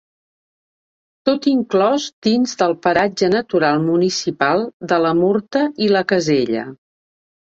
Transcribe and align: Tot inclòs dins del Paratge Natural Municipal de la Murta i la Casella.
Tot 1.29 1.43
inclòs 1.51 2.07
dins 2.27 2.55
del 2.63 2.73
Paratge 2.87 3.29
Natural 3.35 3.85
Municipal 3.91 4.65
de 4.93 4.99
la 5.05 5.13
Murta 5.21 5.63
i 5.89 5.95
la 5.97 6.03
Casella. 6.15 6.65